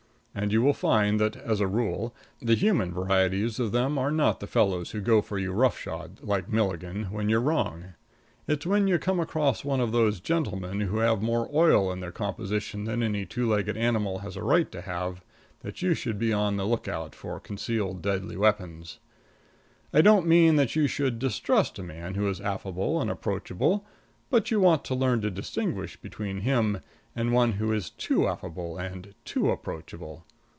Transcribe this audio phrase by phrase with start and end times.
[0.33, 4.39] And you will find that, as a rule, the human varieties of them are not
[4.39, 7.95] the fellows who go for you rough shod, like Milligan, when you're wrong.
[8.47, 12.13] It's when you come across one of those gentlemen who have more oil in their
[12.13, 15.21] composition than any two legged animal has a right to have,
[15.63, 18.99] that you should be on the lookout for concealed deadly weapons.
[19.93, 23.85] I don't mean that you should distrust a man who is affable and approachable,
[24.29, 26.79] but you want to learn to distinguish between him
[27.13, 30.23] and one who is too affable and too approachable.